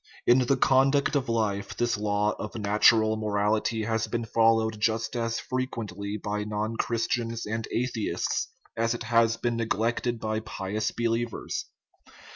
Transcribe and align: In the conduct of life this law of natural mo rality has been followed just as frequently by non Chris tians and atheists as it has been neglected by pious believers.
In 0.25 0.39
the 0.39 0.57
conduct 0.57 1.15
of 1.15 1.29
life 1.29 1.77
this 1.77 1.95
law 1.95 2.31
of 2.39 2.55
natural 2.55 3.15
mo 3.17 3.27
rality 3.27 3.85
has 3.85 4.07
been 4.07 4.25
followed 4.25 4.79
just 4.79 5.15
as 5.15 5.39
frequently 5.39 6.17
by 6.17 6.43
non 6.43 6.75
Chris 6.75 7.07
tians 7.07 7.45
and 7.45 7.67
atheists 7.69 8.47
as 8.75 8.95
it 8.95 9.03
has 9.03 9.37
been 9.37 9.55
neglected 9.57 10.19
by 10.19 10.39
pious 10.39 10.89
believers. 10.89 11.65